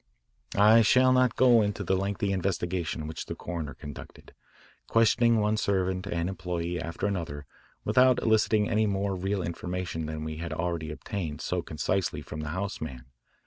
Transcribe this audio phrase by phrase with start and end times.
[0.57, 4.33] I shall not go into the lengthy investigation which the coroner conducted,
[4.87, 7.45] questioning one servant and employee after another
[7.85, 12.49] without eliciting any more real information than we had already obtained so concisely from the
[12.49, 13.05] house man.